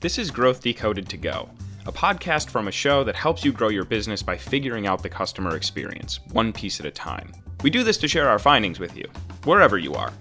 [0.00, 1.48] This is Growth Decoded to Go,
[1.84, 5.08] a podcast from a show that helps you grow your business by figuring out the
[5.08, 7.32] customer experience, one piece at a time.
[7.64, 9.08] We do this to share our findings with you,
[9.42, 10.12] wherever you are.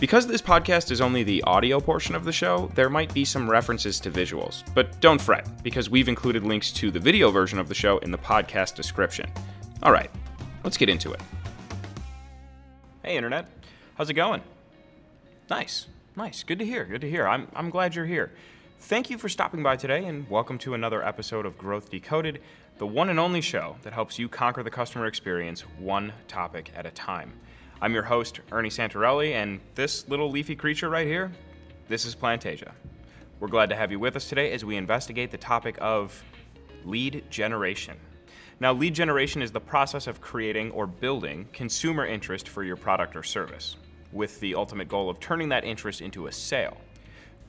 [0.00, 3.48] Because this podcast is only the audio portion of the show, there might be some
[3.48, 7.68] references to visuals, but don't fret, because we've included links to the video version of
[7.68, 9.30] the show in the podcast description.
[9.84, 10.10] All right,
[10.64, 11.20] let's get into it.
[13.04, 13.46] Hey, Internet.
[13.94, 14.42] How's it going?
[15.48, 15.86] Nice,
[16.16, 16.42] nice.
[16.42, 16.84] Good to hear.
[16.84, 17.28] Good to hear.
[17.28, 18.32] I'm, I'm glad you're here.
[18.86, 22.40] Thank you for stopping by today, and welcome to another episode of Growth Decoded,
[22.78, 26.84] the one and only show that helps you conquer the customer experience one topic at
[26.84, 27.32] a time.
[27.80, 31.30] I'm your host, Ernie Santarelli, and this little leafy creature right here,
[31.86, 32.72] this is Plantasia.
[33.38, 36.20] We're glad to have you with us today as we investigate the topic of
[36.84, 37.96] lead generation.
[38.58, 43.14] Now, lead generation is the process of creating or building consumer interest for your product
[43.14, 43.76] or service,
[44.10, 46.76] with the ultimate goal of turning that interest into a sale.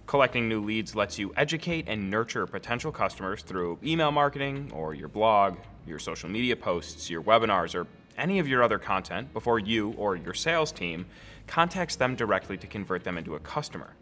[0.06, 5.08] Collecting new leads lets you educate and nurture potential customers through email marketing or your
[5.08, 9.92] blog, your social media posts, your webinars, or any of your other content before you
[9.98, 11.06] or your sales team
[11.48, 13.96] contacts them directly to convert them into a customer.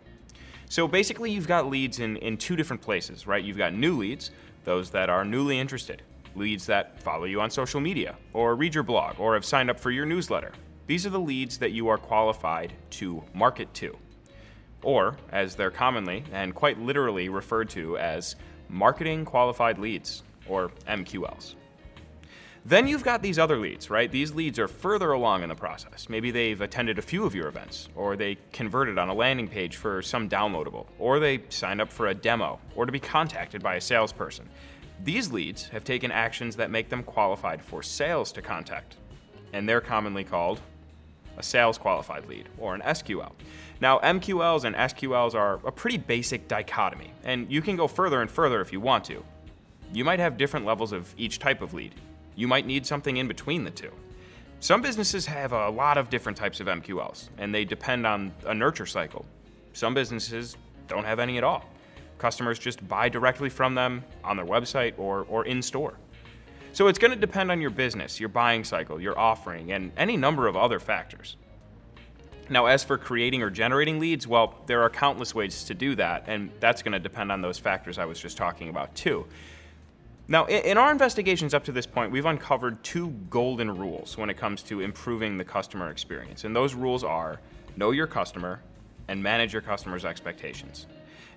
[0.69, 3.43] So basically, you've got leads in, in two different places, right?
[3.43, 4.31] You've got new leads,
[4.63, 6.01] those that are newly interested,
[6.35, 9.79] leads that follow you on social media, or read your blog, or have signed up
[9.79, 10.51] for your newsletter.
[10.87, 13.97] These are the leads that you are qualified to market to
[14.83, 18.35] or as they're commonly and quite literally referred to as
[18.69, 21.55] marketing qualified leads, or MQLs.
[22.63, 24.11] Then you've got these other leads, right?
[24.11, 26.07] These leads are further along in the process.
[26.09, 29.77] Maybe they've attended a few of your events, or they converted on a landing page
[29.77, 33.75] for some downloadable, or they signed up for a demo, or to be contacted by
[33.75, 34.47] a salesperson.
[35.03, 38.97] These leads have taken actions that make them qualified for sales to contact,
[39.53, 40.61] and they're commonly called
[41.37, 43.31] a sales qualified lead, or an SQL.
[43.81, 48.29] Now, MQLs and SQLs are a pretty basic dichotomy, and you can go further and
[48.29, 49.25] further if you want to.
[49.91, 51.95] You might have different levels of each type of lead.
[52.35, 53.91] You might need something in between the two.
[54.59, 58.53] Some businesses have a lot of different types of MQLs, and they depend on a
[58.53, 59.25] nurture cycle.
[59.73, 61.65] Some businesses don't have any at all.
[62.19, 65.95] Customers just buy directly from them on their website or, or in store.
[66.73, 70.17] So it's going to depend on your business, your buying cycle, your offering, and any
[70.17, 71.35] number of other factors.
[72.51, 76.25] Now, as for creating or generating leads, well, there are countless ways to do that,
[76.27, 79.25] and that's going to depend on those factors I was just talking about, too.
[80.27, 84.35] Now, in our investigations up to this point, we've uncovered two golden rules when it
[84.35, 86.43] comes to improving the customer experience.
[86.43, 87.39] And those rules are
[87.77, 88.59] know your customer
[89.07, 90.87] and manage your customer's expectations.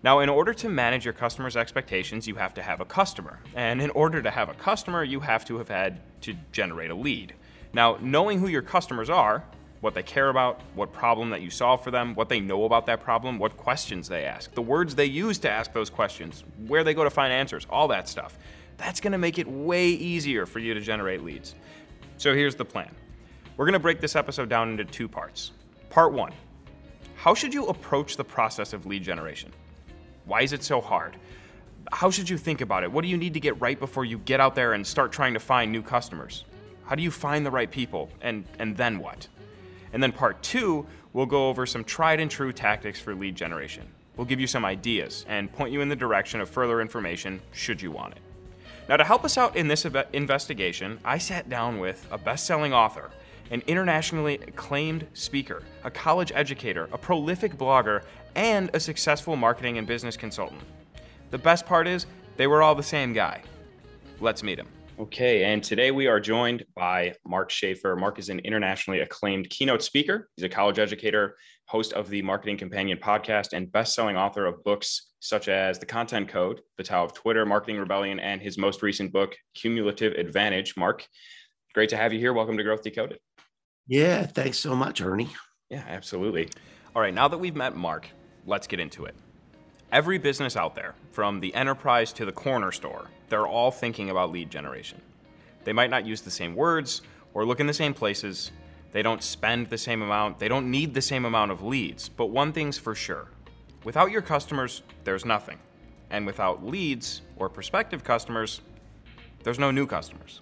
[0.03, 3.39] Now, in order to manage your customer's expectations, you have to have a customer.
[3.55, 6.95] And in order to have a customer, you have to have had to generate a
[6.97, 7.35] lead.
[7.73, 9.45] Now, knowing who your customers are,
[9.85, 12.87] what they care about, what problem that you solve for them, what they know about
[12.87, 16.83] that problem, what questions they ask, the words they use to ask those questions, where
[16.83, 18.39] they go to find answers, all that stuff.
[18.79, 21.55] That's gonna make it way easier for you to generate leads.
[22.17, 22.95] So here's the plan.
[23.59, 25.53] We're gonna break this episode down into two parts.
[25.91, 26.33] Part one
[27.15, 29.53] How should you approach the process of lead generation?
[30.25, 31.17] Why is it so hard?
[31.93, 32.91] How should you think about it?
[32.91, 35.35] What do you need to get right before you get out there and start trying
[35.35, 36.47] to find new customers?
[36.87, 38.11] How do you find the right people?
[38.23, 39.29] And, and then what?
[39.95, 43.87] And then part two, we'll go over some tried and true tactics for lead generation.
[44.17, 47.81] We'll give you some ideas and point you in the direction of further information should
[47.81, 48.21] you want it.
[48.89, 52.75] Now, to help us out in this investigation, I sat down with a best selling
[52.75, 53.13] author,
[53.53, 58.03] an internationally acclaimed speaker, a college educator, a prolific blogger,
[58.35, 60.61] and a successful marketing and business consultant.
[61.31, 62.07] The best part is,
[62.37, 63.43] they were all the same guy.
[64.21, 64.67] Let's meet him.
[64.97, 67.97] Okay, and today we are joined by Mark Schaefer.
[67.97, 70.29] Mark is an internationally acclaimed keynote speaker.
[70.37, 75.11] He's a college educator, host of the Marketing Companion podcast, and best-selling author of books
[75.19, 79.13] such as The Content Code, The Tao of Twitter, Marketing Rebellion, and his most recent
[79.13, 80.77] book, Cumulative Advantage.
[80.77, 81.05] Mark,
[81.75, 82.33] great to have you here.
[82.33, 83.19] Welcome to Growth Decoded.
[83.89, 85.31] Yeah, thanks so much, Ernie.
[85.71, 86.51] Yeah, absolutely.
[86.95, 88.09] All right, now that we've met Mark,
[88.47, 89.17] let's get into it.
[89.95, 94.33] Every business out there, from the enterprise to the corner store, they're all thinking about
[94.33, 95.01] lead generation.
[95.63, 97.03] They might not use the same words
[97.33, 98.51] or look in the same places.
[98.91, 100.41] They don't spend the same amount.
[100.41, 102.09] They don't need the same amount of leads.
[102.09, 103.29] But one thing's for sure
[103.85, 105.61] without your customers, there's nothing.
[106.11, 108.63] And without leads or prospective customers,
[109.45, 110.41] there's no new customers.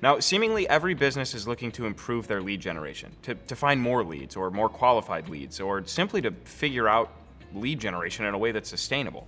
[0.00, 4.02] Now, seemingly every business is looking to improve their lead generation, to, to find more
[4.02, 7.12] leads or more qualified leads, or simply to figure out
[7.54, 9.26] lead generation in a way that's sustainable.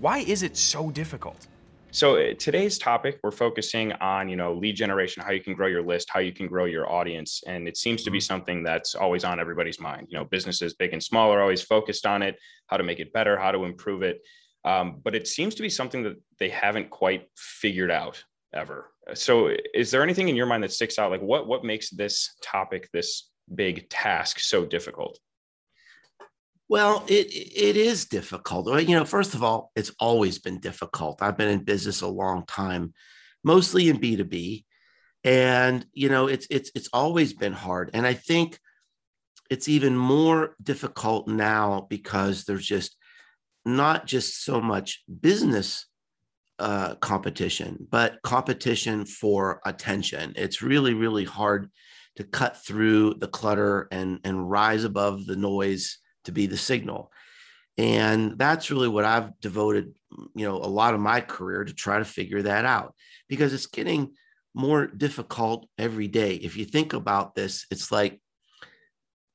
[0.00, 1.46] Why is it so difficult?
[1.96, 5.66] So uh, today's topic, we're focusing on you know lead generation, how you can grow
[5.66, 8.24] your list, how you can grow your audience, and it seems to be mm-hmm.
[8.24, 10.08] something that's always on everybody's mind.
[10.10, 13.12] You know, businesses big and small are always focused on it, how to make it
[13.12, 14.20] better, how to improve it.
[14.64, 18.22] Um, but it seems to be something that they haven't quite figured out
[18.52, 18.90] ever.
[19.14, 21.10] So, is there anything in your mind that sticks out?
[21.10, 25.18] Like, what what makes this topic, this big task, so difficult?
[26.68, 28.66] Well, it it is difficult.
[28.82, 31.22] You know, first of all, it's always been difficult.
[31.22, 32.92] I've been in business a long time,
[33.44, 34.64] mostly in B two B,
[35.22, 37.90] and you know, it's it's it's always been hard.
[37.94, 38.58] And I think
[39.48, 42.96] it's even more difficult now because there's just
[43.64, 45.86] not just so much business
[46.58, 50.32] uh, competition, but competition for attention.
[50.36, 51.70] It's really, really hard
[52.16, 57.10] to cut through the clutter and, and rise above the noise to be the signal.
[57.78, 59.94] And that's really what I've devoted,
[60.34, 62.94] you know, a lot of my career to try to figure that out
[63.28, 64.14] because it's getting
[64.54, 66.34] more difficult every day.
[66.34, 68.20] If you think about this, it's like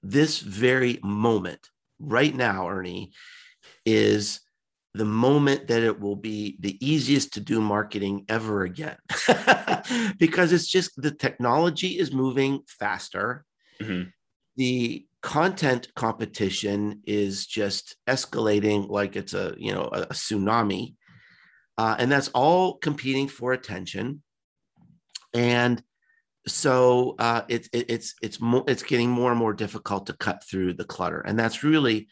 [0.02, 3.12] this very moment right now, Ernie,
[3.86, 4.42] is
[4.94, 8.98] the moment that it will be the easiest to do marketing ever again
[10.18, 13.46] because it's just the technology is moving faster
[13.82, 14.10] mm-hmm.
[14.58, 20.96] the content competition is just escalating like it's a you know a, tsunami
[21.78, 24.22] uh, and that's all competing for attention
[25.34, 25.84] and
[26.48, 30.44] so uh, it, it, it's it's more it's getting more and more difficult to cut
[30.44, 32.08] through the clutter and that's really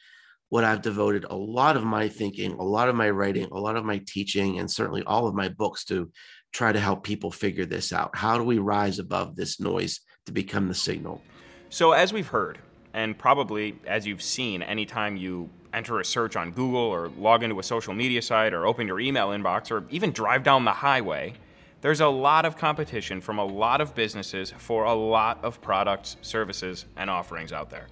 [0.50, 3.76] what I've devoted a lot of my thinking, a lot of my writing, a lot
[3.76, 6.12] of my teaching, and certainly all of my books to
[6.52, 8.16] try to help people figure this out.
[8.16, 11.22] How do we rise above this noise to become the signal?
[11.70, 12.58] So, as we've heard,
[12.94, 17.60] and probably as you've seen, anytime you enter a search on Google or log into
[17.60, 21.34] a social media site or open your email inbox or even drive down the highway,
[21.82, 26.18] there's a lot of competition from a lot of businesses for a lot of products,
[26.22, 27.88] services, and offerings out there.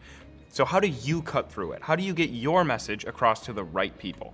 [0.50, 1.82] So, how do you cut through it?
[1.82, 4.34] How do you get your message across to the right people?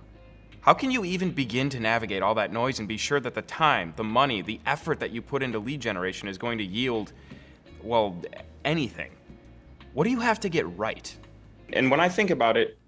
[0.60, 3.42] How can you even begin to navigate all that noise and be sure that the
[3.42, 7.12] time, the money, the effort that you put into lead generation is going to yield,
[7.82, 8.16] well,
[8.64, 9.10] anything?
[9.94, 11.16] What do you have to get right?
[11.72, 12.78] And when I think about it,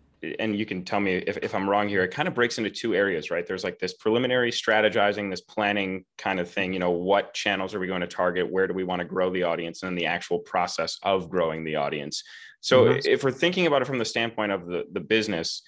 [0.41, 2.69] and you can tell me if, if I'm wrong here, it kind of breaks into
[2.69, 3.47] two areas, right?
[3.47, 7.79] There's like this preliminary strategizing, this planning kind of thing, you know, what channels are
[7.79, 8.51] we going to target?
[8.51, 9.83] Where do we want to grow the audience?
[9.83, 12.25] And then the actual process of growing the audience.
[12.61, 12.99] So mm-hmm.
[13.05, 15.63] if we're thinking about it from the standpoint of the, the business,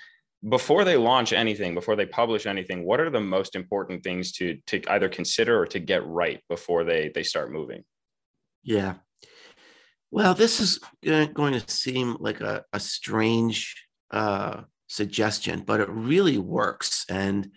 [0.48, 4.56] before they launch anything, before they publish anything, what are the most important things to
[4.66, 7.84] to either consider or to get right before they they start moving?
[8.62, 8.94] Yeah.
[10.10, 13.76] Well, this is going to seem like a, a strange
[14.10, 17.04] uh, suggestion, but it really works.
[17.10, 17.50] And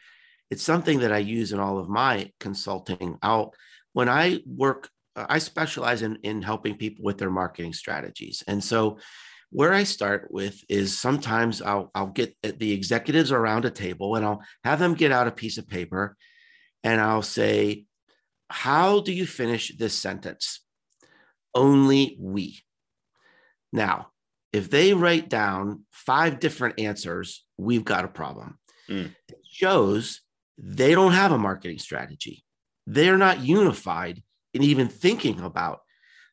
[0.49, 3.17] it's something that I use in all of my consulting.
[3.21, 3.53] I'll,
[3.93, 8.43] when I work, I specialize in, in helping people with their marketing strategies.
[8.47, 8.99] And so
[9.49, 14.25] where I start with is sometimes I'll, I'll get the executives around a table and
[14.25, 16.17] I'll have them get out a piece of paper
[16.83, 17.85] and I'll say,
[18.49, 20.61] How do you finish this sentence?
[21.53, 22.63] Only we.
[23.73, 24.11] Now,
[24.53, 28.59] if they write down five different answers, we've got a problem.
[28.89, 29.15] Mm.
[29.29, 30.21] It shows
[30.57, 32.43] they don't have a marketing strategy.
[32.85, 34.21] They're not unified
[34.53, 35.81] in even thinking about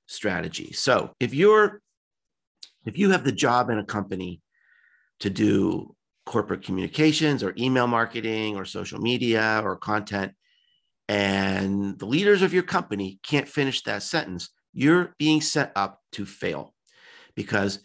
[0.07, 0.73] strategy.
[0.73, 1.81] So if you're
[2.87, 4.41] if you have the job in a company
[5.21, 5.95] to do
[6.25, 10.33] corporate communications or email marketing or social media or content,
[11.09, 16.27] and the leaders of your company can't finish that sentence, you're being set up to
[16.27, 16.75] fail
[17.35, 17.81] because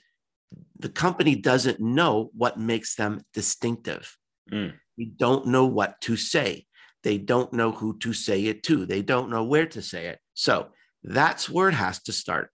[0.77, 4.17] the company doesn't know what makes them distinctive.
[4.51, 4.73] Mm.
[4.97, 6.65] They don't know what to say.
[7.03, 8.85] They don't know who to say it to.
[8.85, 10.19] They don't know where to say it.
[10.33, 10.69] So
[11.03, 12.49] that's where it has to start.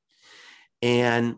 [0.82, 1.38] And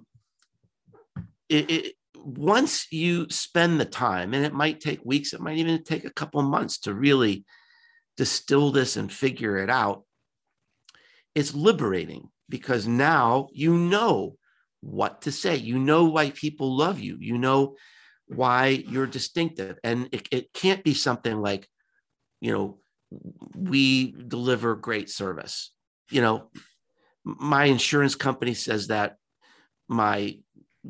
[1.49, 5.83] it, it, once you spend the time, and it might take weeks, it might even
[5.83, 7.45] take a couple months to really
[8.17, 10.03] distill this and figure it out,
[11.35, 14.35] it's liberating because now you know
[14.81, 15.55] what to say.
[15.55, 17.17] You know why people love you.
[17.19, 17.75] You know
[18.27, 19.79] why you're distinctive.
[19.83, 21.67] And it, it can't be something like,
[22.39, 22.79] you know,
[23.55, 25.73] we deliver great service.
[26.11, 26.49] You know,
[27.23, 29.17] my insurance company says that,
[29.87, 30.39] my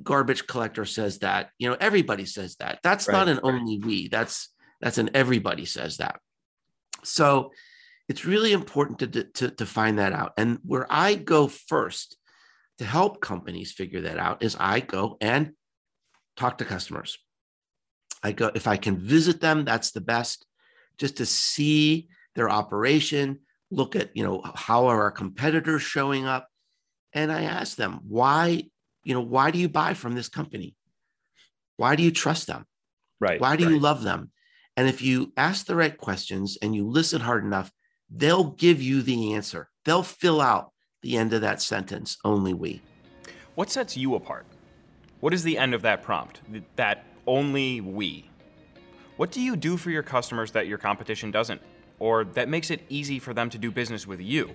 [0.03, 2.79] garbage collector says that, you know, everybody says that.
[2.83, 3.13] That's right.
[3.17, 4.07] not an only we.
[4.07, 4.49] That's
[4.79, 6.19] that's an everybody says that.
[7.03, 7.51] So
[8.11, 10.33] it's really important to, to, to find that out.
[10.35, 12.17] And where I go first
[12.79, 15.53] to help companies figure that out is I go and
[16.35, 17.17] talk to customers.
[18.21, 20.45] I go, if I can visit them, that's the best,
[20.97, 23.39] just to see their operation,
[23.71, 26.49] look at, you know, how are our competitors showing up?
[27.13, 28.63] And I ask them, why,
[29.05, 30.75] you know, why do you buy from this company?
[31.77, 32.65] Why do you trust them?
[33.21, 33.39] Right.
[33.39, 33.73] Why do right.
[33.73, 34.31] you love them?
[34.75, 37.71] And if you ask the right questions and you listen hard enough,
[38.11, 39.69] they'll give you the answer.
[39.85, 42.81] They'll fill out the end of that sentence, only we.
[43.55, 44.45] What sets you apart?
[45.21, 46.41] What is the end of that prompt?
[46.75, 48.29] That only we.
[49.17, 51.61] What do you do for your customers that your competition doesn't?
[51.99, 54.51] Or that makes it easy for them to do business with you?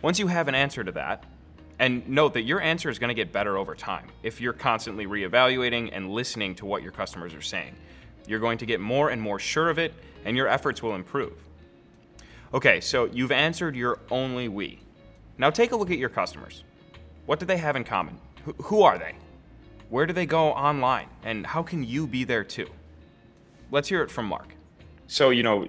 [0.00, 1.24] Once you have an answer to that,
[1.78, 5.06] and note that your answer is going to get better over time if you're constantly
[5.06, 7.74] reevaluating and listening to what your customers are saying.
[8.28, 9.92] You're going to get more and more sure of it,
[10.24, 11.32] and your efforts will improve.
[12.54, 14.78] Okay, so you've answered your only we.
[15.38, 16.64] Now take a look at your customers.
[17.24, 18.18] What do they have in common?
[18.44, 19.14] Wh- who are they?
[19.88, 21.08] Where do they go online?
[21.24, 22.68] And how can you be there too?
[23.70, 24.54] Let's hear it from Mark.
[25.06, 25.66] So, you know,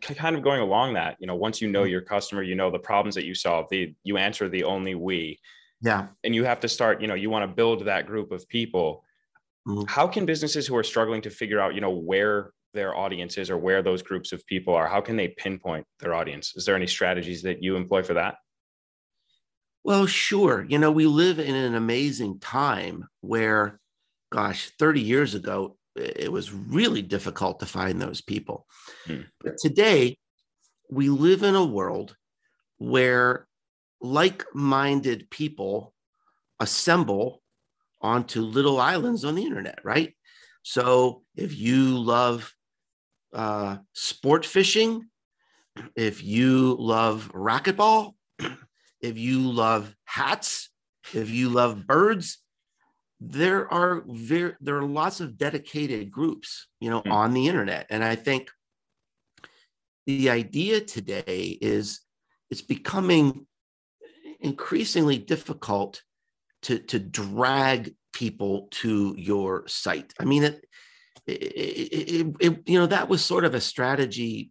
[0.00, 2.78] kind of going along that, you know, once you know your customer, you know the
[2.78, 5.38] problems that you solve, the you answer the only we.
[5.80, 6.08] Yeah.
[6.24, 9.04] And you have to start, you know, you want to build that group of people.
[9.68, 9.84] Mm-hmm.
[9.86, 13.50] How can businesses who are struggling to figure out, you know, where their audience is
[13.50, 16.54] or where those groups of people are, how can they pinpoint their audience?
[16.56, 18.36] Is there any strategies that you employ for that?
[19.82, 20.66] Well, sure.
[20.68, 23.80] You know, we live in an amazing time where,
[24.30, 28.66] gosh, 30 years ago, it was really difficult to find those people.
[29.06, 29.22] Hmm.
[29.40, 30.18] But today,
[30.90, 32.16] we live in a world
[32.78, 33.46] where
[34.00, 35.94] like minded people
[36.58, 37.42] assemble
[38.00, 40.14] onto little islands on the internet, right?
[40.62, 42.54] So if you love
[43.32, 45.06] uh, sport fishing,
[45.94, 48.14] if you love racquetball,
[49.00, 50.70] if you love hats,
[51.14, 52.38] if you love birds,
[53.20, 57.12] there are very there are lots of dedicated groups, you know, mm.
[57.12, 57.86] on the internet.
[57.90, 58.50] And I think
[60.06, 62.00] the idea today is
[62.50, 63.46] it's becoming
[64.40, 66.02] increasingly difficult
[66.62, 70.14] to to drag people to your site.
[70.18, 70.64] I mean, it,
[71.26, 74.50] it, it, it, you know that was sort of a strategy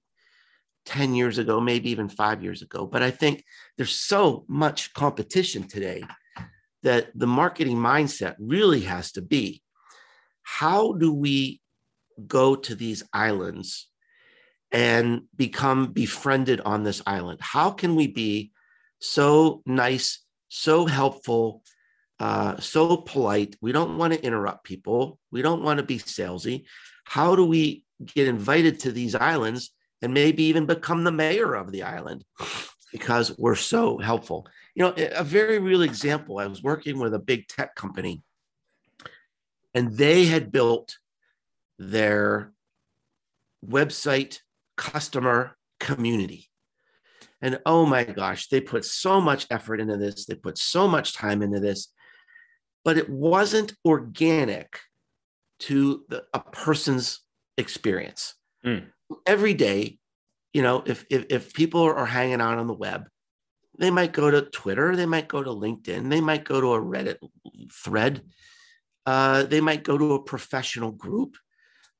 [0.85, 2.85] 10 years ago, maybe even five years ago.
[2.85, 3.43] But I think
[3.77, 6.03] there's so much competition today
[6.83, 9.61] that the marketing mindset really has to be
[10.43, 11.61] how do we
[12.25, 13.87] go to these islands
[14.71, 17.39] and become befriended on this island?
[17.41, 18.51] How can we be
[18.99, 21.61] so nice, so helpful,
[22.19, 23.55] uh, so polite?
[23.61, 25.19] We don't want to interrupt people.
[25.31, 26.65] We don't want to be salesy.
[27.05, 27.83] How do we
[28.13, 29.71] get invited to these islands
[30.01, 32.23] and maybe even become the mayor of the island
[32.91, 34.47] because we're so helpful.
[34.75, 38.23] You know, a very real example I was working with a big tech company,
[39.73, 40.97] and they had built
[41.77, 42.53] their
[43.65, 44.39] website
[44.77, 46.49] customer community.
[47.41, 51.13] And oh my gosh, they put so much effort into this, they put so much
[51.13, 51.89] time into this,
[52.83, 54.79] but it wasn't organic
[55.59, 57.21] to the, a person's
[57.57, 58.35] experience.
[58.65, 58.87] Mm
[59.25, 59.97] every day,
[60.53, 63.07] you know, if, if, if people are hanging out on the web,
[63.77, 66.81] they might go to Twitter, they might go to LinkedIn, they might go to a
[66.81, 67.17] Reddit
[67.71, 68.23] thread,
[69.05, 71.37] uh, they might go to a professional group.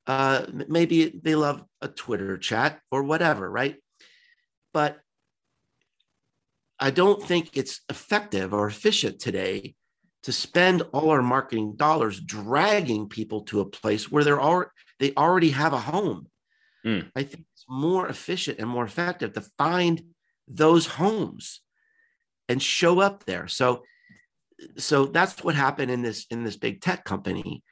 [0.06, 3.76] Uh, maybe they love a Twitter chat or whatever, right?
[4.72, 4.98] But
[6.78, 9.74] I don't think it's effective or efficient today
[10.24, 14.64] to spend all our marketing dollars dragging people to a place where they're all,
[14.98, 16.26] they already have a home.
[16.84, 17.10] Mm.
[17.14, 20.02] I think it's more efficient and more effective to find
[20.46, 21.60] those homes
[22.48, 23.48] and show up there.
[23.48, 23.84] So,
[24.76, 27.62] so that's what happened in this in this big tech company.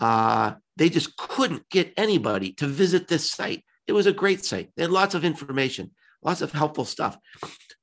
[0.00, 3.64] Uh, they just couldn't get anybody to visit this site.
[3.86, 4.70] It was a great site.
[4.76, 7.16] They had lots of information, lots of helpful stuff,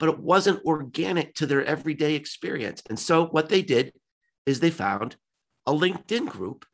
[0.02, 2.82] but it wasn't organic to their everyday experience.
[2.90, 3.94] And so what they did
[4.48, 5.16] is they found
[5.68, 6.66] a LinkedIn group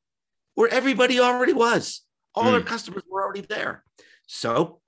[0.55, 2.03] where everybody already was.
[2.33, 2.51] All mm.
[2.51, 3.83] their customers were already there.
[4.27, 4.79] So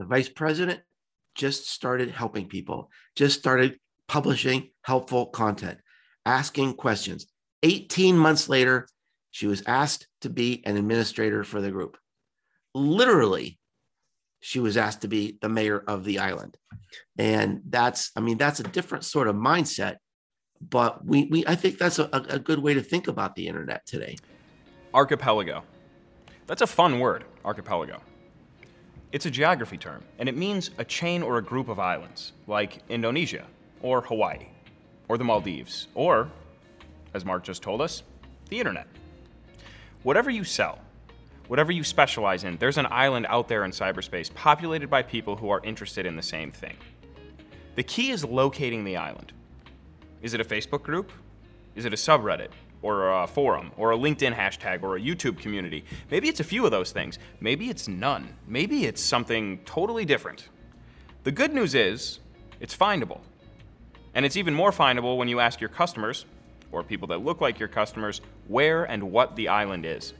[0.00, 0.80] the vice president
[1.36, 5.78] just started helping people, just started publishing helpful content,
[6.24, 7.28] asking questions.
[7.62, 8.88] 18 months later,
[9.30, 11.98] she was asked to be an administrator for the group.
[12.74, 13.60] Literally,
[14.40, 16.56] she was asked to be the mayor of the island.
[17.18, 19.96] And that's, I mean, that's a different sort of mindset.
[20.60, 23.84] But we, we I think that's a, a good way to think about the internet
[23.86, 24.16] today.
[24.94, 25.62] Archipelago.
[26.46, 28.00] That's a fun word, archipelago.
[29.12, 32.82] It's a geography term, and it means a chain or a group of islands, like
[32.88, 33.46] Indonesia,
[33.82, 34.46] or Hawaii,
[35.08, 36.30] or the Maldives, or,
[37.14, 38.02] as Mark just told us,
[38.48, 38.86] the internet.
[40.02, 40.78] Whatever you sell,
[41.48, 45.50] whatever you specialize in, there's an island out there in cyberspace populated by people who
[45.50, 46.76] are interested in the same thing.
[47.74, 49.32] The key is locating the island.
[50.22, 51.12] Is it a Facebook group?
[51.74, 52.50] Is it a subreddit?
[52.82, 55.84] or a forum or a LinkedIn hashtag or a YouTube community.
[56.10, 57.18] Maybe it's a few of those things.
[57.40, 58.28] Maybe it's none.
[58.46, 60.48] Maybe it's something totally different.
[61.24, 62.20] The good news is
[62.60, 63.20] it's findable.
[64.14, 66.26] And it's even more findable when you ask your customers,
[66.72, 70.14] or people that look like your customers, where and what the island is.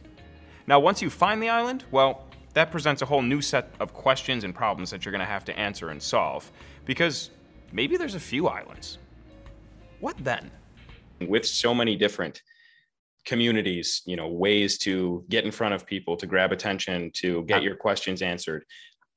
[0.67, 4.43] Now, once you find the island, well, that presents a whole new set of questions
[4.43, 6.51] and problems that you're going to have to answer and solve.
[6.85, 7.31] Because
[7.73, 8.99] maybe there's a few islands.
[10.01, 10.51] What then?
[11.21, 12.43] With so many different
[13.25, 17.63] communities, you know, ways to get in front of people, to grab attention, to get
[17.63, 18.65] your questions answered.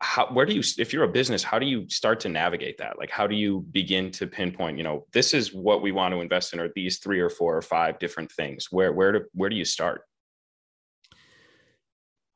[0.01, 2.97] How, where do you, if you're a business, how do you start to navigate that?
[2.97, 6.21] Like, how do you begin to pinpoint, you know, this is what we want to
[6.21, 8.67] invest in, or these three or four or five different things?
[8.71, 10.03] Where, where do, where do you start?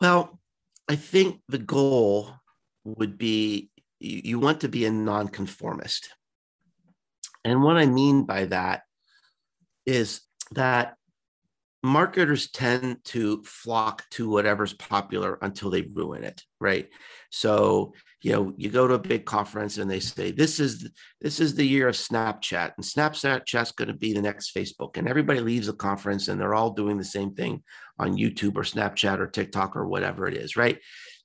[0.03, 0.37] Well,
[0.89, 2.29] I think the goal
[2.83, 3.69] would be
[4.01, 6.09] you want to be a nonconformist.
[7.45, 8.81] And what I mean by that
[9.85, 10.19] is
[10.51, 10.95] that
[11.83, 16.87] marketers tend to flock to whatever's popular until they ruin it right
[17.29, 17.93] so
[18.23, 20.89] you know you go to a big conference and they say this is
[21.21, 25.07] this is the year of snapchat and snapchat's going to be the next facebook and
[25.07, 27.61] everybody leaves the conference and they're all doing the same thing
[27.99, 30.79] on youtube or snapchat or tiktok or whatever it is right?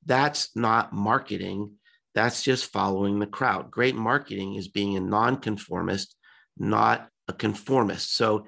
[0.05, 1.73] That's not marketing.
[2.15, 3.71] That's just following the crowd.
[3.71, 6.15] Great marketing is being a nonconformist
[6.59, 8.17] not a conformist.
[8.17, 8.47] So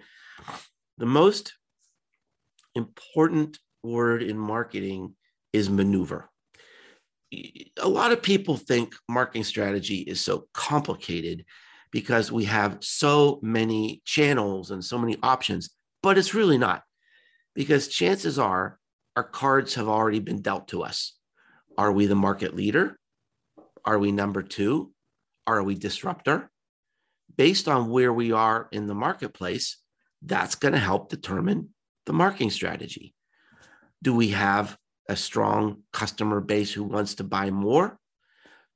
[0.98, 1.54] the most
[2.74, 5.14] important word in marketing
[5.52, 6.28] is maneuver.
[7.32, 11.44] A lot of people think marketing strategy is so complicated
[11.92, 15.70] because we have so many channels and so many options,
[16.02, 16.82] but it's really not.
[17.54, 18.78] Because chances are
[19.16, 21.16] our cards have already been dealt to us.
[21.76, 22.98] Are we the market leader?
[23.84, 24.92] Are we number two?
[25.46, 26.50] Are we disruptor?
[27.36, 29.78] Based on where we are in the marketplace,
[30.22, 31.70] that's going to help determine
[32.06, 33.14] the marketing strategy.
[34.02, 34.76] Do we have
[35.10, 37.98] a strong customer base who wants to buy more?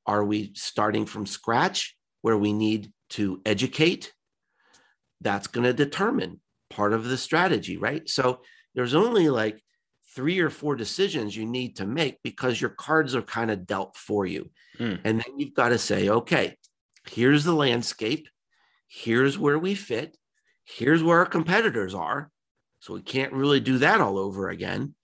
[0.05, 4.13] Are we starting from scratch where we need to educate?
[5.21, 8.09] That's going to determine part of the strategy, right?
[8.09, 8.41] So
[8.75, 9.63] there's only like
[10.17, 13.97] three or four decisions you need to make because your cards are kind of dealt
[13.97, 14.51] for you.
[14.79, 15.01] Mm.
[15.05, 16.57] And then you've got to say, okay,
[17.09, 18.29] here's the landscape.
[18.89, 20.17] Here's where we fit.
[20.65, 22.31] Here's where our competitors are.
[22.81, 24.97] So we can't really do that all over again.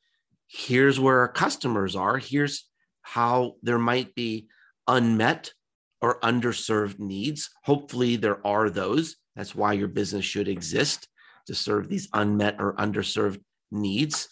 [0.50, 2.18] Here's where our customers are.
[2.18, 2.68] Here's
[3.02, 4.48] how there might be
[4.88, 5.52] unmet
[6.00, 7.50] or underserved needs.
[7.64, 9.16] Hopefully, there are those.
[9.36, 11.06] That's why your business should exist
[11.46, 14.28] to serve these unmet or underserved needs.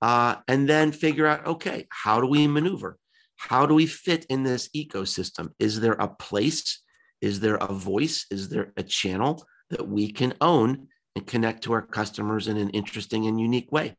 [0.00, 2.98] Uh, and then figure out okay, how do we maneuver?
[3.36, 5.50] How do we fit in this ecosystem?
[5.58, 6.80] Is there a place?
[7.20, 8.26] Is there a voice?
[8.30, 12.70] Is there a channel that we can own and connect to our customers in an
[12.70, 13.96] interesting and unique way.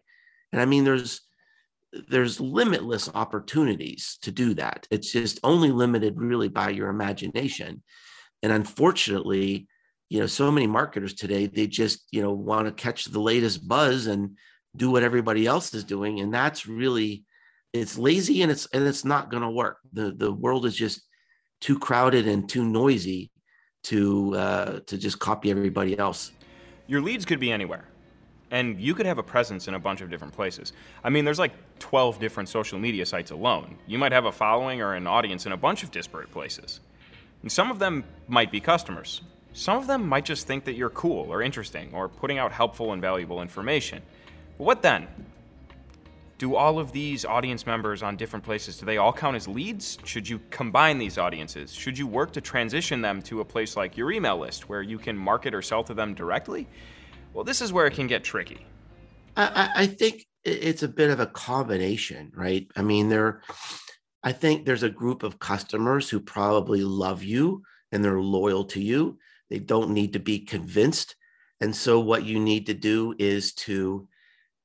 [0.51, 1.21] And I mean, there's
[1.93, 4.87] there's limitless opportunities to do that.
[4.91, 7.83] It's just only limited really by your imagination.
[8.43, 9.67] And unfortunately,
[10.09, 13.67] you know, so many marketers today, they just, you know, want to catch the latest
[13.67, 14.37] buzz and
[14.75, 16.19] do what everybody else is doing.
[16.19, 17.25] And that's really
[17.73, 19.77] it's lazy and it's and it's not going to work.
[19.93, 21.01] The the world is just
[21.61, 23.31] too crowded and too noisy
[23.83, 26.31] to uh, to just copy everybody else.
[26.87, 27.90] Your leads could be anywhere.
[28.51, 30.73] And you could have a presence in a bunch of different places.
[31.03, 33.77] I mean, there's like 12 different social media sites alone.
[33.87, 36.81] You might have a following or an audience in a bunch of disparate places.
[37.41, 39.21] And some of them might be customers.
[39.53, 42.93] Some of them might just think that you're cool or interesting or putting out helpful
[42.93, 44.01] and valuable information.
[44.57, 45.07] But what then?
[46.37, 49.99] Do all of these audience members on different places, do they all count as leads?
[50.05, 51.71] Should you combine these audiences?
[51.71, 54.97] Should you work to transition them to a place like your email list where you
[54.97, 56.67] can market or sell to them directly?
[57.33, 58.65] Well, this is where it can get tricky.
[59.37, 62.67] I, I think it's a bit of a combination, right?
[62.75, 63.41] I mean, there,
[64.23, 68.81] I think there's a group of customers who probably love you and they're loyal to
[68.81, 69.17] you.
[69.49, 71.15] They don't need to be convinced.
[71.61, 74.07] And so, what you need to do is to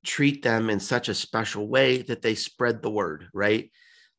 [0.05, 3.71] treat them in such a special way that they spread the word, right?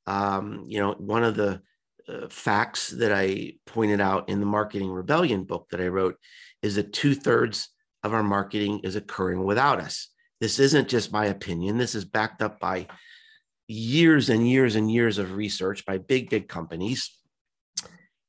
[0.06, 1.62] Um, you know, one of the
[2.08, 6.16] uh, facts that I pointed out in the Marketing Rebellion book that I wrote
[6.62, 7.70] is that two thirds
[8.04, 10.10] of our marketing is occurring without us.
[10.40, 11.78] This isn't just my opinion.
[11.78, 12.88] This is backed up by
[13.68, 17.12] years and years and years of research by big, big companies.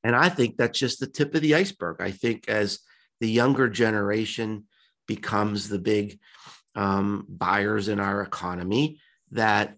[0.02, 2.00] And I think that's just the tip of the iceberg.
[2.00, 2.80] I think as
[3.20, 4.64] the younger generation
[5.06, 6.18] becomes the big
[6.74, 9.00] um, buyers in our economy
[9.32, 9.74] that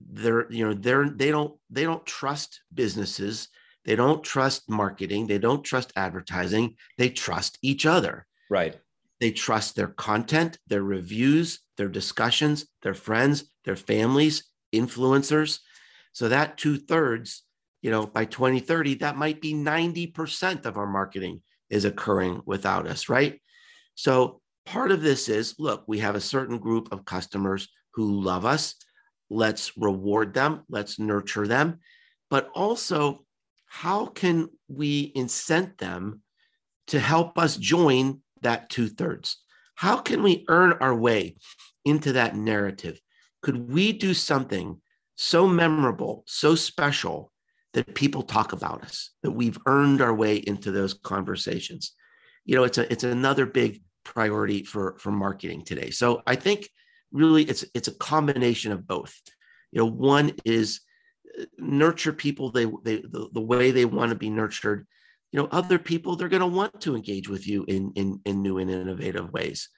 [0.00, 3.48] they're you know they're they don't they don't trust businesses
[3.86, 8.78] they don't trust marketing they don't trust advertising they trust each other right
[9.24, 15.60] They trust their content, their reviews, their discussions, their friends, their families, influencers.
[16.12, 17.42] So that two thirds,
[17.80, 23.08] you know, by 2030, that might be 90% of our marketing is occurring without us,
[23.08, 23.40] right?
[23.94, 28.44] So part of this is look, we have a certain group of customers who love
[28.44, 28.74] us.
[29.30, 31.78] Let's reward them, let's nurture them.
[32.28, 33.24] But also,
[33.64, 36.20] how can we incent them
[36.88, 39.38] to help us join that two thirds?
[39.74, 41.36] How can we earn our way
[41.84, 43.00] into that narrative?
[43.42, 44.80] Could we do something
[45.16, 47.32] so memorable, so special
[47.72, 51.92] that people talk about us, that we've earned our way into those conversations?
[52.44, 55.90] You know, it's a it's another big priority for for marketing today.
[55.90, 56.68] So I think
[57.12, 59.14] really it's it's a combination of both.
[59.72, 60.80] You know, one is
[61.40, 64.86] uh, nurture people they they the, the way they want to be nurtured
[65.34, 68.40] you know other people they're going to want to engage with you in, in in
[68.40, 69.68] new and innovative ways.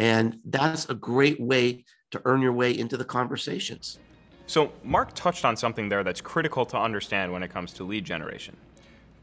[0.00, 4.00] And that's a great way to earn your way into the conversations.
[4.46, 8.04] So mark touched on something there that's critical to understand when it comes to lead
[8.04, 8.56] generation.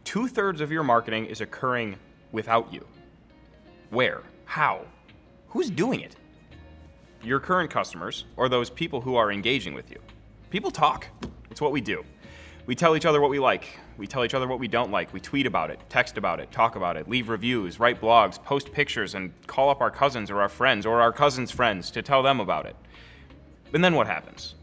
[0.06, 1.98] Two-thirds of your marketing is occurring
[2.32, 2.88] without you.
[3.90, 4.22] Where?
[4.46, 4.86] How?
[5.50, 6.16] Who's doing it?
[7.22, 10.00] Your current customers or those people who are engaging with you.
[10.52, 11.08] People talk.
[11.50, 12.06] It's what we do
[12.66, 13.80] we tell each other what we like.
[13.98, 15.14] We tell each other what we don't like.
[15.14, 18.72] We tweet about it, text about it, talk about it, leave reviews, write blogs, post
[18.72, 22.24] pictures, and call up our cousins or our friends or our cousins' friends to tell
[22.24, 22.76] them about it.
[23.74, 24.56] And then what happens?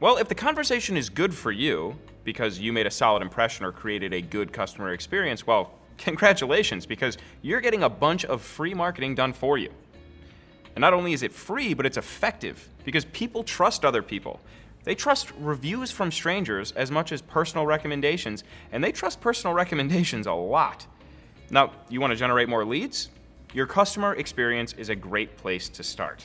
[0.00, 3.72] Well, if the conversation is good for you, because you made a solid impression or
[3.72, 9.14] created a good customer experience, well, congratulations, because you're getting a bunch of free marketing
[9.14, 9.70] done for you.
[10.74, 14.40] And not only is it free, but it's effective because people trust other people.
[14.86, 20.28] They trust reviews from strangers as much as personal recommendations, and they trust personal recommendations
[20.28, 20.86] a lot.
[21.50, 23.10] Now, you want to generate more leads?
[23.52, 26.24] Your customer experience is a great place to start.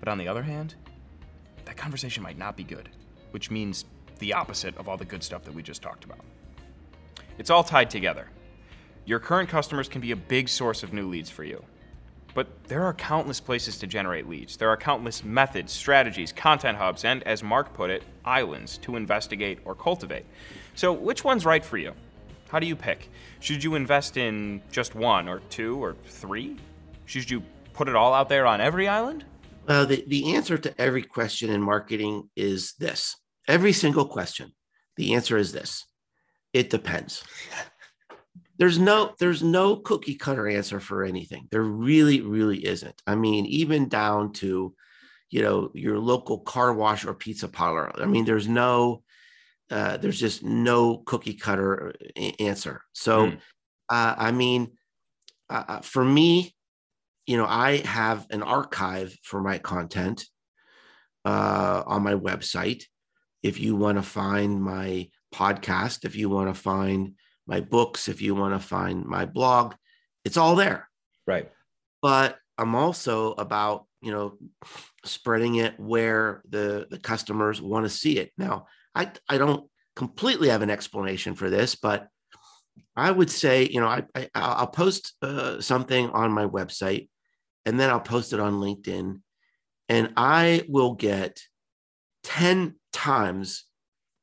[0.00, 0.74] But on the other hand,
[1.66, 2.88] that conversation might not be good,
[3.30, 3.84] which means
[4.18, 6.24] the opposite of all the good stuff that we just talked about.
[7.38, 8.28] It's all tied together.
[9.04, 11.64] Your current customers can be a big source of new leads for you.
[12.34, 14.56] But there are countless places to generate leads.
[14.56, 19.58] There are countless methods, strategies, content hubs, and, as Mark put it, islands to investigate
[19.64, 20.26] or cultivate.
[20.74, 21.92] So, which one's right for you?
[22.48, 23.10] How do you pick?
[23.40, 26.56] Should you invest in just one or two or three?
[27.04, 29.24] Should you put it all out there on every island?
[29.68, 33.16] Well, the, the answer to every question in marketing is this
[33.46, 34.52] every single question.
[34.96, 35.86] The answer is this
[36.52, 37.22] it depends
[38.60, 41.48] there's no there's no cookie cutter answer for anything.
[41.50, 43.02] There really really isn't.
[43.06, 44.74] I mean even down to
[45.30, 47.90] you know your local car wash or pizza parlor.
[47.98, 49.02] I mean there's no
[49.70, 52.82] uh, there's just no cookie cutter uh, answer.
[52.92, 53.36] So mm.
[53.88, 54.72] uh, i mean
[55.48, 56.54] uh, uh, for me
[57.26, 60.26] you know i have an archive for my content
[61.24, 62.84] uh, on my website.
[63.42, 67.14] If you want to find my podcast if you want to find
[67.50, 69.74] my books, if you want to find my blog,
[70.24, 70.88] it's all there.
[71.26, 71.50] Right.
[72.00, 74.38] But I'm also about, you know,
[75.04, 78.30] spreading it where the, the customers want to see it.
[78.38, 82.06] Now, I, I don't completely have an explanation for this, but
[82.94, 87.08] I would say, you know, I, I will post uh, something on my website
[87.66, 89.20] and then I'll post it on LinkedIn
[89.88, 91.40] and I will get
[92.22, 93.64] 10 times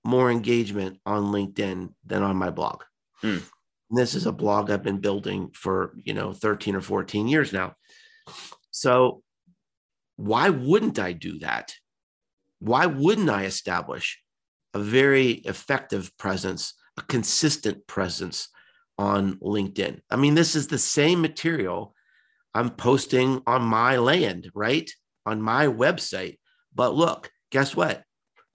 [0.06, 2.84] more engagement on LinkedIn than on my blog.
[3.24, 3.44] Mm.
[3.90, 7.76] This is a blog I've been building for, you know, 13 or 14 years now.
[8.72, 9.24] So
[10.18, 11.74] why wouldn't I do that?
[12.60, 14.20] Why wouldn't I establish
[14.74, 18.50] a very effective presence, a consistent presence
[18.98, 20.02] on LinkedIn?
[20.10, 21.96] I mean, this is the same material
[22.54, 24.90] I'm posting on my land, right?
[25.26, 26.40] On my website.
[26.74, 28.04] But look, guess what?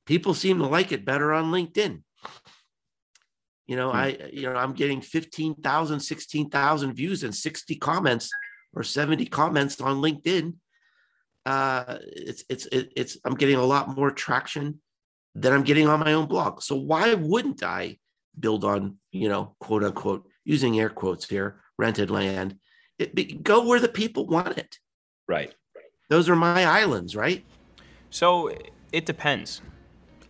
[0.07, 2.03] People seem to like it better on LinkedIn.
[3.67, 3.97] You know, hmm.
[3.97, 8.31] I you know I'm getting 15,000, 16,000 views and 60 comments
[8.75, 10.55] or 70 comments on LinkedIn.
[11.45, 14.81] Uh, it's it's it's I'm getting a lot more traction
[15.35, 16.63] than I'm getting on my own blog.
[16.63, 17.99] So why wouldn't I
[18.39, 22.59] build on you know quote unquote using air quotes here rented land?
[22.99, 24.79] It, it, go where the people want it.
[25.27, 25.53] Right.
[26.11, 27.45] Those are my islands, right?
[28.11, 28.55] So
[28.93, 29.63] it depends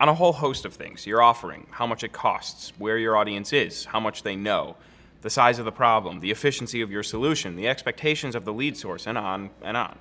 [0.02, 3.52] on a whole host of things your offering, how much it costs, where your audience
[3.52, 4.74] is, how much they know,
[5.20, 8.76] the size of the problem, the efficiency of your solution, the expectations of the lead
[8.76, 9.96] source, and on and on.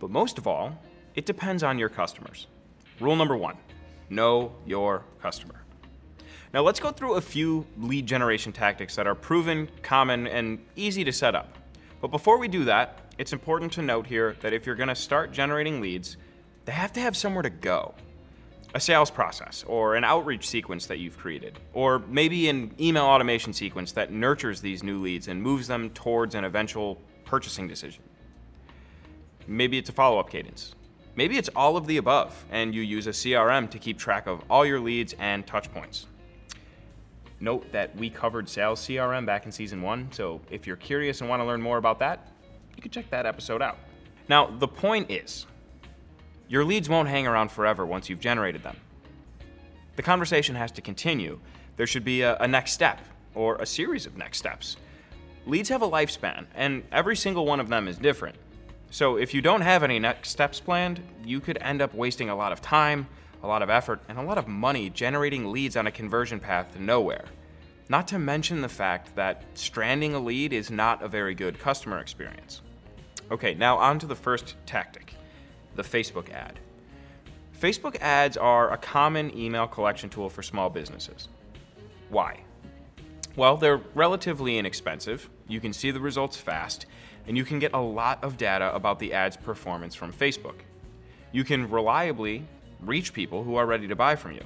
[0.00, 0.80] But most of all,
[1.14, 2.46] it depends on your customers.
[3.00, 3.58] Rule number one
[4.08, 5.62] know your customer.
[6.54, 11.04] Now, let's go through a few lead generation tactics that are proven, common, and easy
[11.04, 11.58] to set up.
[12.00, 14.94] But before we do that, it's important to note here that if you're going to
[14.94, 16.16] start generating leads,
[16.64, 17.94] they have to have somewhere to go.
[18.74, 23.52] A sales process, or an outreach sequence that you've created, or maybe an email automation
[23.52, 28.02] sequence that nurtures these new leads and moves them towards an eventual purchasing decision.
[29.46, 30.74] Maybe it's a follow up cadence.
[31.16, 34.44] Maybe it's all of the above, and you use a CRM to keep track of
[34.50, 36.06] all your leads and touch points.
[37.40, 41.30] Note that we covered sales CRM back in season one, so if you're curious and
[41.30, 42.32] want to learn more about that,
[42.76, 43.78] you can check that episode out.
[44.28, 45.46] Now, the point is,
[46.48, 48.76] your leads won't hang around forever once you've generated them.
[49.96, 51.40] The conversation has to continue.
[51.76, 53.00] There should be a, a next step
[53.34, 54.76] or a series of next steps.
[55.46, 58.36] Leads have a lifespan, and every single one of them is different.
[58.90, 62.36] So, if you don't have any next steps planned, you could end up wasting a
[62.36, 63.06] lot of time,
[63.42, 66.72] a lot of effort, and a lot of money generating leads on a conversion path
[66.72, 67.26] to nowhere.
[67.90, 71.98] Not to mention the fact that stranding a lead is not a very good customer
[71.98, 72.62] experience.
[73.30, 75.14] Okay, now on to the first tactic
[75.78, 76.58] the Facebook ad.
[77.58, 81.28] Facebook ads are a common email collection tool for small businesses.
[82.10, 82.40] Why?
[83.36, 86.86] Well, they're relatively inexpensive, you can see the results fast,
[87.28, 90.56] and you can get a lot of data about the ad's performance from Facebook.
[91.30, 92.44] You can reliably
[92.80, 94.42] reach people who are ready to buy from you.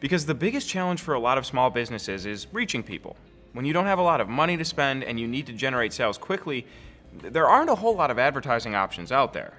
[0.00, 3.16] Because the biggest challenge for a lot of small businesses is reaching people.
[3.52, 5.92] When you don't have a lot of money to spend and you need to generate
[5.92, 6.66] sales quickly,
[7.12, 9.52] there aren't a whole lot of advertising options out there.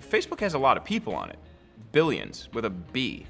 [0.00, 1.38] Facebook has a lot of people on it,
[1.92, 3.26] billions with a B.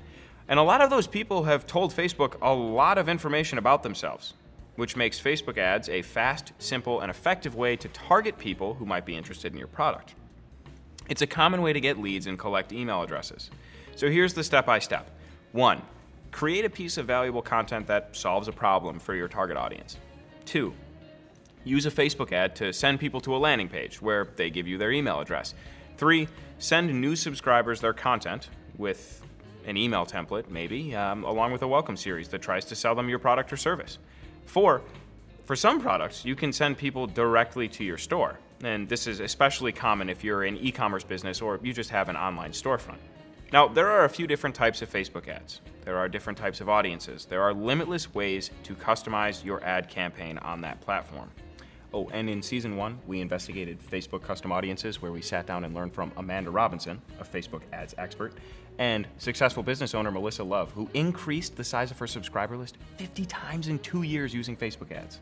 [0.48, 4.34] And a lot of those people have told Facebook a lot of information about themselves,
[4.76, 9.06] which makes Facebook ads a fast, simple, and effective way to target people who might
[9.06, 10.14] be interested in your product.
[11.08, 13.50] It's a common way to get leads and collect email addresses.
[13.96, 15.10] So here's the step by step.
[15.52, 15.82] One,
[16.30, 19.98] create a piece of valuable content that solves a problem for your target audience.
[20.44, 20.72] Two,
[21.64, 24.78] use a Facebook ad to send people to a landing page where they give you
[24.78, 25.54] their email address.
[25.96, 26.28] Three,
[26.58, 29.24] send new subscribers their content with
[29.66, 33.08] an email template, maybe, um, along with a welcome series that tries to sell them
[33.08, 33.98] your product or service.
[34.46, 34.82] Four,
[35.44, 38.38] for some products, you can send people directly to your store.
[38.62, 42.08] And this is especially common if you're an e commerce business or you just have
[42.08, 42.98] an online storefront.
[43.52, 45.60] Now, there are a few different types of Facebook ads.
[45.84, 47.26] There are different types of audiences.
[47.26, 51.30] There are limitless ways to customize your ad campaign on that platform.
[51.94, 55.74] Oh, and in season one, we investigated Facebook custom audiences where we sat down and
[55.74, 58.32] learned from Amanda Robinson, a Facebook ads expert,
[58.78, 63.26] and successful business owner Melissa Love, who increased the size of her subscriber list 50
[63.26, 65.20] times in two years using Facebook ads.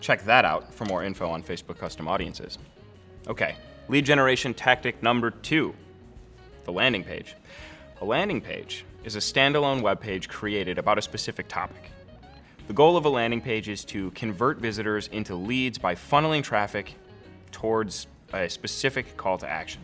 [0.00, 2.56] Check that out for more info on Facebook custom audiences.
[3.26, 3.56] Okay,
[3.88, 5.74] lead generation tactic number two
[6.64, 7.34] the landing page.
[8.02, 11.90] A landing page is a standalone web page created about a specific topic.
[12.68, 16.96] The goal of a landing page is to convert visitors into leads by funneling traffic
[17.50, 19.80] towards a specific call to action.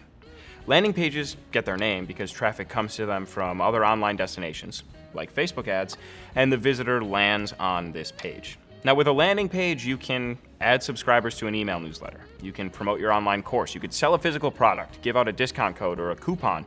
[0.67, 4.83] Landing pages get their name because traffic comes to them from other online destinations,
[5.15, 5.97] like Facebook ads,
[6.35, 8.59] and the visitor lands on this page.
[8.85, 12.21] Now, with a landing page, you can add subscribers to an email newsletter.
[12.43, 13.75] You can promote your online course.
[13.75, 16.67] You could sell a physical product, give out a discount code or a coupon,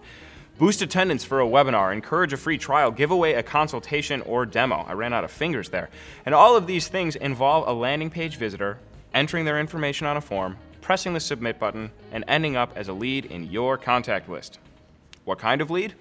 [0.57, 4.83] Boost attendance for a webinar, encourage a free trial, give away a consultation or demo.
[4.87, 5.89] I ran out of fingers there.
[6.25, 8.79] And all of these things involve a landing page visitor
[9.13, 12.93] entering their information on a form, pressing the submit button, and ending up as a
[12.93, 14.57] lead in your contact list.
[15.25, 15.93] What kind of lead?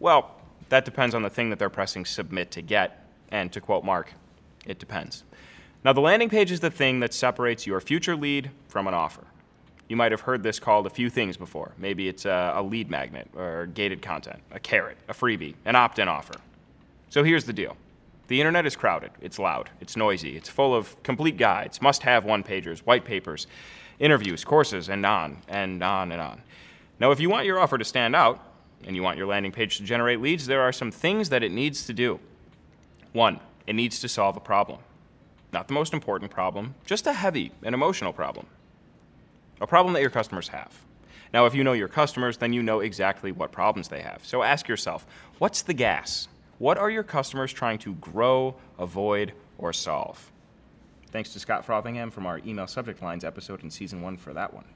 [0.00, 0.30] Well,
[0.68, 3.06] that depends on the thing that they're pressing submit to get.
[3.30, 4.12] And to quote Mark,
[4.66, 5.24] it depends.
[5.82, 9.24] Now, the landing page is the thing that separates your future lead from an offer.
[9.88, 11.72] You might have heard this called a few things before.
[11.76, 15.98] Maybe it's a, a lead magnet or gated content, a carrot, a freebie, an opt
[15.98, 16.34] in offer.
[17.10, 17.76] So here's the deal
[18.28, 22.24] the internet is crowded, it's loud, it's noisy, it's full of complete guides, must have
[22.24, 23.46] one pagers, white papers,
[23.98, 26.40] interviews, courses, and on and on and on.
[26.98, 28.40] Now, if you want your offer to stand out
[28.86, 31.52] and you want your landing page to generate leads, there are some things that it
[31.52, 32.18] needs to do.
[33.12, 34.80] One, it needs to solve a problem.
[35.52, 38.46] Not the most important problem, just a heavy and emotional problem
[39.64, 40.72] a problem that your customers have.
[41.32, 44.24] Now, if you know your customers, then you know exactly what problems they have.
[44.24, 45.06] So ask yourself
[45.38, 46.28] what's the gas?
[46.58, 50.30] What are your customers trying to grow, avoid, or solve?
[51.10, 54.52] Thanks to Scott Frothingham from our email subject lines episode in season one for that
[54.52, 54.66] one.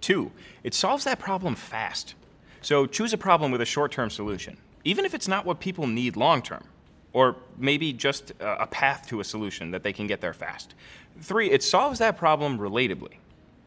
[0.00, 0.30] Two,
[0.62, 2.14] it solves that problem fast.
[2.62, 5.88] So choose a problem with a short term solution, even if it's not what people
[5.88, 6.64] need long term,
[7.12, 10.76] or maybe just a path to a solution that they can get there fast.
[11.20, 13.16] Three, it solves that problem relatably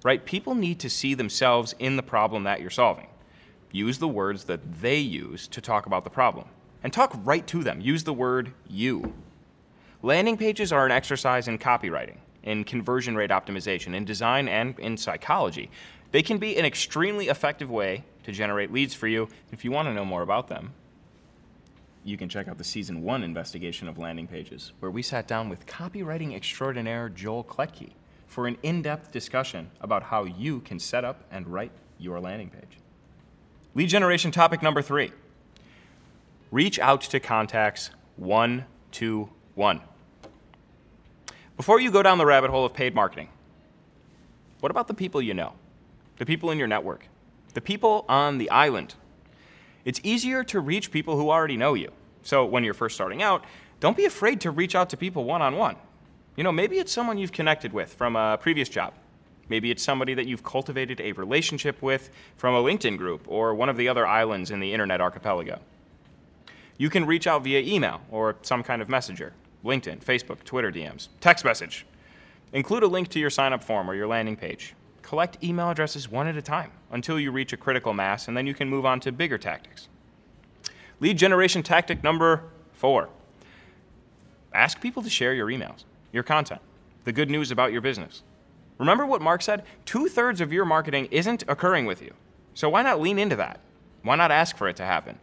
[0.03, 0.25] right?
[0.25, 3.07] People need to see themselves in the problem that you're solving.
[3.71, 6.47] Use the words that they use to talk about the problem.
[6.83, 7.79] And talk right to them.
[7.79, 9.13] Use the word you.
[10.01, 12.17] Landing pages are an exercise in copywriting.
[12.43, 15.69] in conversion rate optimization, in design, and in psychology.
[16.11, 19.29] They can be an extremely effective way to generate leads for you.
[19.51, 20.73] If you want to know more about them,
[22.03, 25.49] you can check out the season one investigation of landing pages, where we sat down
[25.49, 27.91] with copywriting extraordinaire Joel Klettke
[28.32, 32.50] for an in depth discussion about how you can set up and write your landing
[32.50, 32.78] page.
[33.76, 35.12] Lead generation topic number three
[36.50, 39.82] reach out to contacts one to one.
[41.58, 43.28] Before you go down the rabbit hole of paid marketing,
[44.62, 45.54] what about the people you know?
[46.17, 47.08] The people in your network?
[47.54, 48.96] The people on the island?
[49.84, 51.91] It's easier to reach people who already know you.
[52.24, 53.44] So when you're first starting out,
[53.82, 55.76] don't be afraid to reach out to people one on one.
[56.36, 58.94] You know, maybe it's someone you've connected with from a previous job.
[59.50, 63.67] Maybe it's somebody that you've cultivated a relationship with from a LinkedIn group or one
[63.67, 65.60] of the other islands in the internet archipelago.
[66.78, 71.10] You can reach out via email or some kind of messenger LinkedIn, Facebook, Twitter DMs,
[71.20, 71.86] text message.
[72.54, 74.74] Include a link to your sign up form or your landing page.
[75.02, 78.48] Collect email addresses one at a time until you reach a critical mass, and then
[78.48, 79.88] you can move on to bigger tactics.
[81.00, 83.10] Lead generation tactic number four
[84.54, 86.62] ask people to share your emails, your content,
[87.04, 88.24] the good news about your business.
[88.78, 89.63] Remember what Mark said?
[89.86, 92.13] Two thirds of your marketing isn't occurring with you.
[92.54, 93.60] So why not lean into that?
[94.04, 95.19] Why not ask for it to happen?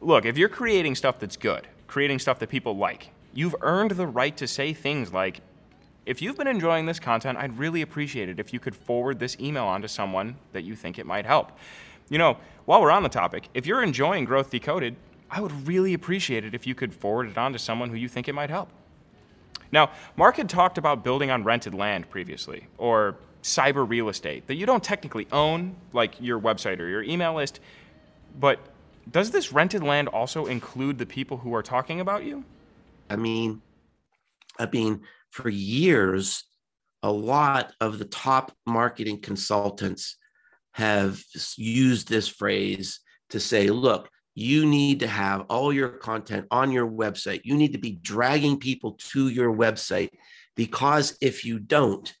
[0.00, 4.06] Look, if you're creating stuff that's good, creating stuff that people like, you've earned the
[4.06, 5.40] right to say things like,
[6.04, 9.38] if you've been enjoying this content, I'd really appreciate it if you could forward this
[9.38, 11.52] email on to someone that you think it might help.
[12.08, 14.96] You know, while we're on the topic, if you're enjoying Growth Decoded,
[15.30, 18.08] I would really appreciate it if you could forward it on to someone who you
[18.08, 18.70] think it might help.
[19.72, 24.54] Now, Mark had talked about building on rented land previously, or cyber real estate that
[24.54, 27.60] you don't technically own, like your website or your email list,
[28.38, 28.60] but
[29.10, 32.44] does this rented land also include the people who are talking about you?
[33.10, 33.60] I mean,
[34.58, 36.44] I mean, for years,
[37.02, 40.16] a lot of the top marketing consultants
[40.72, 41.20] have
[41.56, 46.88] used this phrase to say, look, you need to have all your content on your
[46.88, 47.42] website.
[47.44, 50.10] You need to be dragging people to your website
[50.56, 52.12] because if you don't,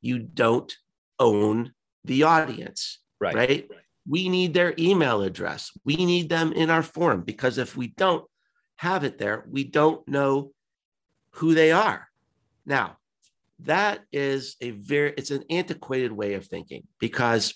[0.00, 0.74] you don't
[1.18, 1.72] own
[2.04, 2.98] the audience.
[3.20, 3.34] Right.
[3.34, 3.68] Right.
[4.08, 5.70] We need their email address.
[5.84, 8.24] We need them in our forum because if we don't
[8.76, 10.52] have it there, we don't know
[11.32, 12.08] who they are.
[12.66, 12.96] Now,
[13.60, 17.54] that is a very it's an antiquated way of thinking because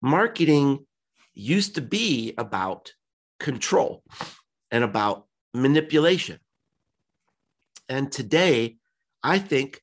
[0.00, 0.86] marketing
[1.34, 2.92] used to be about
[3.38, 4.02] control
[4.70, 6.38] and about manipulation.
[7.88, 8.76] And today,
[9.22, 9.80] I think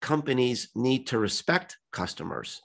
[0.00, 2.60] companies need to respect customers.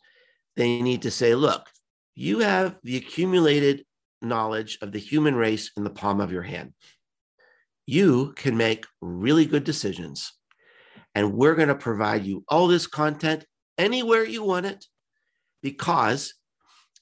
[0.55, 1.69] They need to say, look,
[2.15, 3.85] you have the accumulated
[4.21, 6.73] knowledge of the human race in the palm of your hand.
[7.85, 10.33] You can make really good decisions.
[11.15, 13.45] And we're going to provide you all this content
[13.77, 14.85] anywhere you want it
[15.61, 16.33] because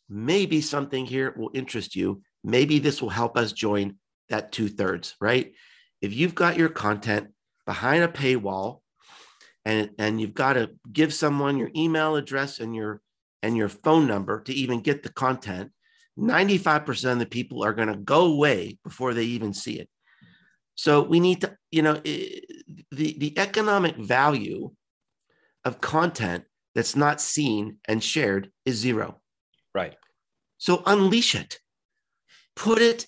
[0.10, 2.22] maybe something here will interest you.
[2.44, 3.98] Maybe this will help us join
[4.30, 5.54] that two thirds, right?
[6.02, 7.30] If you've got your content
[7.66, 8.82] behind a paywall
[9.64, 13.02] and, and you've got to give someone your email address and your
[13.42, 15.72] and your phone number to even get the content,
[16.18, 19.88] 95% of the people are going to go away before they even see it.
[20.74, 22.48] So we need to, you know, the,
[22.92, 24.72] the economic value
[25.64, 29.22] of content that's not seen and shared is zero.
[29.76, 29.96] Right.
[30.58, 31.60] So unleash it,
[32.56, 33.08] put it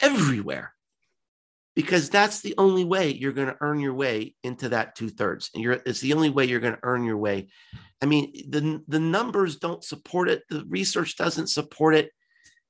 [0.00, 0.74] everywhere,
[1.76, 5.50] because that's the only way you're going to earn your way into that two thirds.
[5.54, 7.48] And you're, it's the only way you're going to earn your way.
[8.02, 12.10] I mean, the, the numbers don't support it, the research doesn't support it.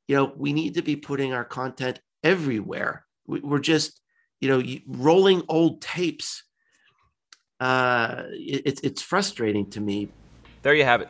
[0.08, 3.06] You know, we need to be putting our content everywhere.
[3.26, 3.98] We, we're just,
[4.42, 6.44] you know, rolling old tapes.
[7.60, 10.08] Uh, it, it's it's frustrating to me.
[10.62, 11.08] There you have it.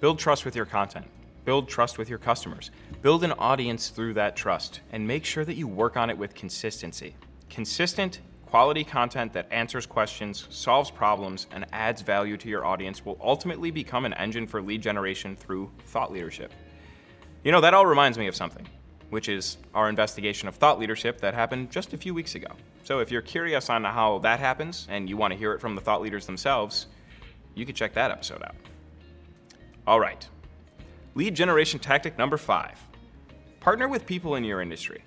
[0.00, 1.06] Build trust with your content.
[1.44, 2.70] Build trust with your customers.
[3.02, 6.34] Build an audience through that trust and make sure that you work on it with
[6.34, 7.16] consistency.
[7.50, 13.18] Consistent, quality content that answers questions, solves problems, and adds value to your audience will
[13.20, 16.52] ultimately become an engine for lead generation through thought leadership.
[17.44, 18.68] You know, that all reminds me of something,
[19.10, 22.48] which is our investigation of thought leadership that happened just a few weeks ago.
[22.84, 25.74] So if you're curious on how that happens and you want to hear it from
[25.74, 26.86] the thought leaders themselves,
[27.54, 28.54] you can check that episode out.
[29.86, 30.28] All right,
[31.14, 32.78] Lead generation tactic number five
[33.60, 35.04] partner with people in your industry.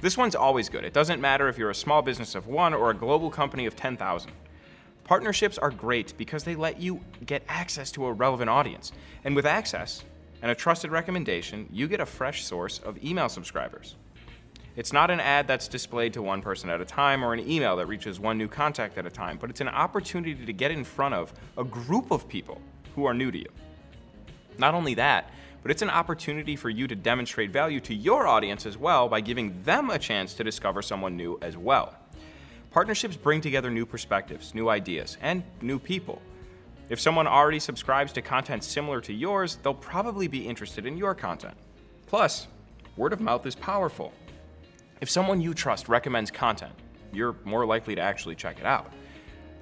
[0.00, 0.84] This one's always good.
[0.84, 3.74] It doesn't matter if you're a small business of one or a global company of
[3.74, 4.30] 10,000.
[5.02, 8.92] Partnerships are great because they let you get access to a relevant audience.
[9.24, 10.04] And with access
[10.42, 13.96] and a trusted recommendation, you get a fresh source of email subscribers.
[14.76, 17.74] It's not an ad that's displayed to one person at a time or an email
[17.76, 20.84] that reaches one new contact at a time, but it's an opportunity to get in
[20.84, 22.60] front of a group of people
[22.94, 23.48] who are new to you.
[24.58, 25.30] Not only that,
[25.62, 29.20] but it's an opportunity for you to demonstrate value to your audience as well by
[29.20, 31.94] giving them a chance to discover someone new as well.
[32.72, 36.20] Partnerships bring together new perspectives, new ideas, and new people.
[36.88, 41.14] If someone already subscribes to content similar to yours, they'll probably be interested in your
[41.14, 41.54] content.
[42.06, 42.48] Plus,
[42.96, 44.12] word of mouth is powerful.
[45.00, 46.72] If someone you trust recommends content,
[47.12, 48.92] you're more likely to actually check it out.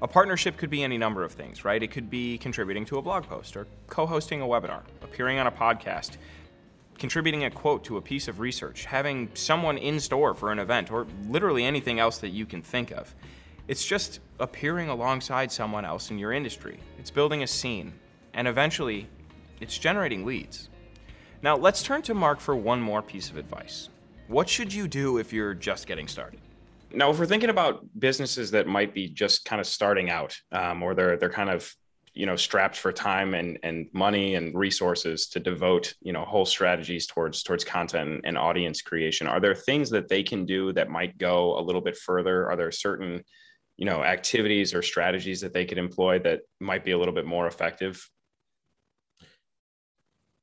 [0.02, 1.82] A partnership could be any number of things, right?
[1.82, 5.46] It could be contributing to a blog post or co hosting a webinar, appearing on
[5.46, 6.16] a podcast,
[6.98, 10.90] contributing a quote to a piece of research, having someone in store for an event,
[10.90, 13.14] or literally anything else that you can think of.
[13.68, 16.80] It's just appearing alongside someone else in your industry.
[16.98, 17.92] It's building a scene,
[18.32, 19.06] and eventually,
[19.60, 20.70] it's generating leads.
[21.42, 23.90] Now, let's turn to Mark for one more piece of advice.
[24.28, 26.39] What should you do if you're just getting started?
[26.92, 30.82] Now, if we're thinking about businesses that might be just kind of starting out, um,
[30.82, 31.72] or they're they're kind of
[32.14, 36.44] you know strapped for time and and money and resources to devote you know whole
[36.44, 40.88] strategies towards towards content and audience creation, are there things that they can do that
[40.88, 42.50] might go a little bit further?
[42.50, 43.22] Are there certain
[43.76, 47.26] you know activities or strategies that they could employ that might be a little bit
[47.26, 48.08] more effective?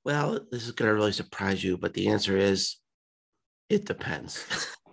[0.06, 2.78] Well, this is going to really surprise you, but the answer is
[3.70, 4.46] it depends.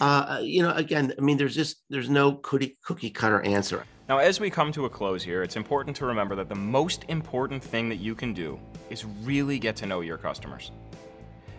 [0.00, 3.84] uh, you know, again, I mean, there's just there's no cookie cookie cutter answer.
[4.08, 7.04] Now, as we come to a close here, it's important to remember that the most
[7.08, 10.72] important thing that you can do is really get to know your customers.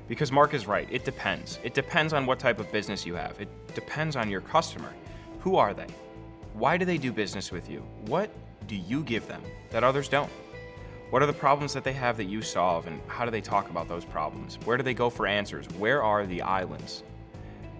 [0.10, 1.60] Because Mark is right, it depends.
[1.64, 3.40] It depends on what type of business you have.
[3.40, 4.92] It depends on your customer.
[5.40, 5.88] Who are they?
[6.54, 7.80] Why do they do business with you?
[8.08, 8.30] What
[8.68, 10.30] do you give them that others don't?
[11.12, 13.70] What are the problems that they have that you solve, and how do they talk
[13.70, 14.58] about those problems?
[14.66, 15.66] Where do they go for answers?
[15.78, 17.04] Where are the islands?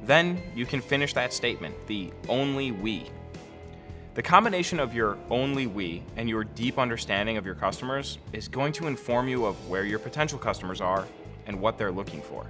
[0.04, 3.06] Then you can finish that statement, the only we.
[4.14, 8.74] The combination of your only we and your deep understanding of your customers is going
[8.74, 11.08] to inform you of where your potential customers are
[11.46, 12.46] and what they're looking for.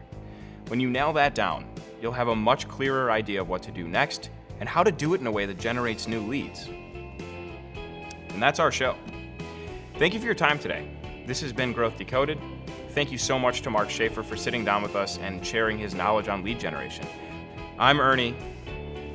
[0.70, 1.66] When you nail that down,
[2.02, 4.30] you'll have a much clearer idea of what to do next
[4.60, 6.68] and how to do it in a way that generates new leads.
[6.68, 8.96] And that's our show.
[9.98, 10.88] Thank you for your time today.
[11.28, 12.40] This has been Growth Decoded.
[12.90, 15.94] Thank you so much to Mark Schaefer for sitting down with us and sharing his
[15.94, 17.06] knowledge on lead generation.
[17.82, 18.36] I'm Ernie.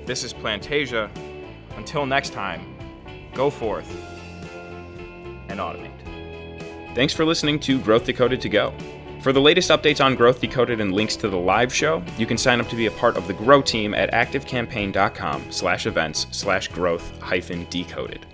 [0.07, 1.09] This is Plantasia.
[1.77, 2.77] Until next time,
[3.33, 3.89] go forth
[5.49, 6.93] and automate.
[6.97, 8.75] Thanks for listening to Growth Decoded to Go.
[9.21, 12.37] For the latest updates on Growth Decoded and links to the live show, you can
[12.37, 16.67] sign up to be a part of the Grow team at activecampaign.com slash events slash
[16.67, 18.27] growth hyphen decoded.